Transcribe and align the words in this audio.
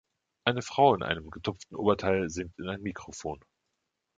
Eine 0.45 0.63
Frau 0.63 0.95
in 0.95 1.03
einem 1.03 1.29
getupften 1.29 1.75
Oberteil 1.77 2.27
singt 2.31 2.57
in 2.57 2.67
ein 2.69 2.81
Mikrofon. 2.81 3.39